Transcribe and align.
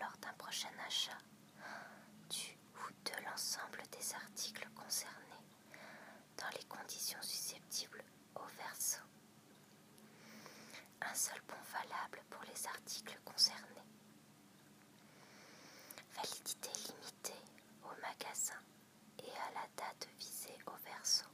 lors 0.00 0.16
d'un 0.22 0.32
prochain 0.34 0.68
achat 0.86 1.18
du 2.30 2.56
ou 2.74 2.90
de 3.04 3.24
l'ensemble 3.24 3.82
des 3.92 4.14
articles 4.14 4.68
concernés 4.74 5.44
dans 6.36 6.48
les 6.56 6.64
conditions 6.64 7.20
susceptibles 7.22 8.04
au 8.34 8.44
verso. 8.58 9.00
Un 11.02 11.14
seul 11.14 11.40
bon 11.48 11.54
valable 11.72 12.22
pour 12.30 12.42
les 12.44 12.66
articles 12.66 13.18
concernés. 13.24 13.84
Validité 16.14 16.70
limitée 16.88 17.44
au 17.84 18.00
magasin 18.00 18.60
et 19.18 19.30
à 19.30 19.52
la 19.54 19.66
date 19.76 20.08
visée 20.18 20.58
au 20.66 20.76
verso. 20.84 21.24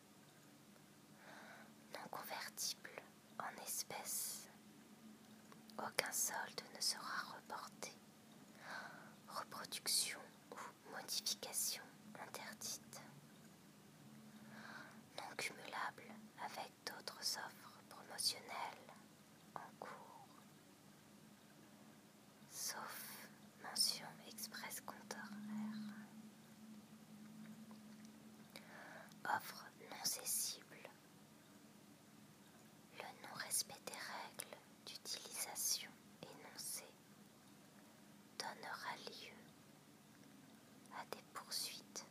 Non 1.94 2.08
convertible 2.10 2.90
en 3.38 3.62
espèces. 3.64 4.48
Aucun 5.78 6.12
solde 6.12 6.62
ne 6.74 6.80
sera 6.80 7.34
reporté. 7.34 7.92
en 19.56 19.60
cours, 19.80 20.28
sauf 22.50 23.28
mention 23.64 24.06
express 24.28 24.80
contraire. 24.82 25.26
Offre 29.24 29.66
non 29.90 30.04
cessible. 30.04 30.88
Le 32.96 33.02
non-respect 33.26 33.80
des 33.86 33.92
règles 33.92 34.56
d'utilisation 34.86 35.90
énoncées 36.22 36.94
donnera 38.38 38.94
lieu 39.10 39.34
à 40.96 41.04
des 41.10 41.22
poursuites. 41.34 42.06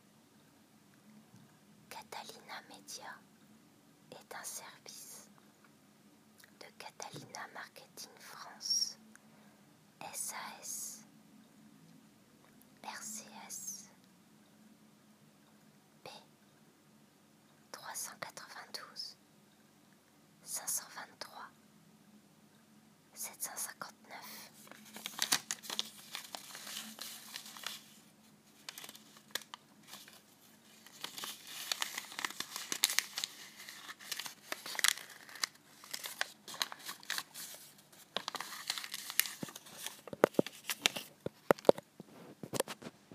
Catalina 1.89 2.61
Media 2.69 3.15
est 4.11 4.35
un 4.35 4.43
service 4.43 5.00